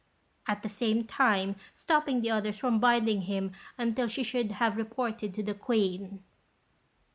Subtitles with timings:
[0.47, 5.31] at the same time stopping the others from binding him until she should have reported
[5.31, 6.23] to the Queen.